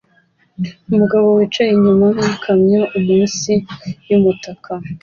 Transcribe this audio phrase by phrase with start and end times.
[0.91, 3.51] Umugabo wicaye inyuma yikamyo munsi
[4.09, 4.71] yumutaka